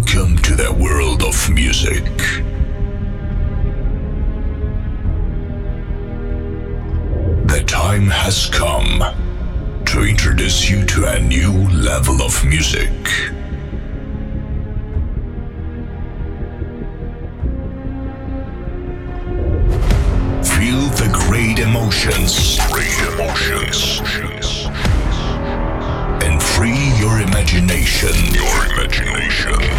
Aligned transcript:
Welcome 0.00 0.38
to 0.38 0.54
the 0.56 0.72
world 0.72 1.22
of 1.22 1.50
music. 1.50 2.04
The 7.46 7.62
time 7.66 8.06
has 8.08 8.48
come 8.48 9.04
to 9.84 10.02
introduce 10.02 10.70
you 10.70 10.86
to 10.86 11.04
a 11.04 11.20
new 11.20 11.52
level 11.68 12.22
of 12.22 12.42
music. 12.46 12.90
Feel 20.42 20.88
the 20.96 21.10
great 21.28 21.58
emotions. 21.58 22.58
Great 22.72 22.98
emotions. 23.12 24.00
And 26.24 26.42
free 26.42 26.90
your 26.98 27.20
imagination. 27.20 28.14
Your 28.34 28.64
imagination. 28.72 29.69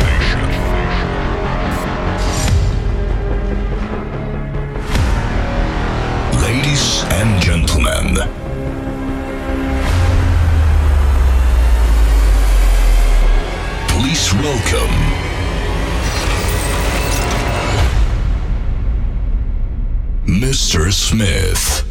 Smith. 21.12 21.91